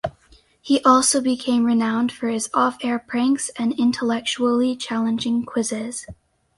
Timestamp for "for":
2.11-2.27